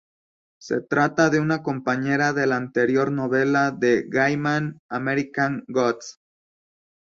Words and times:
Se 0.59 0.81
trata 0.81 1.29
de 1.29 1.39
una 1.39 1.61
compañera 1.61 2.33
de 2.33 2.47
la 2.47 2.55
anterior 2.57 3.11
novela 3.11 3.69
de 3.69 4.05
Gaiman 4.09 4.81
"American 4.89 5.63
Gods". 5.67 6.19